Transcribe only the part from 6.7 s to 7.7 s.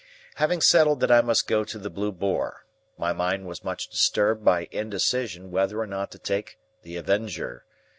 the Avenger.